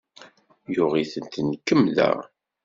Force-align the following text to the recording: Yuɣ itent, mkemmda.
Yuɣ 0.73 0.93
itent, 1.03 1.33
mkemmda. 1.49 2.09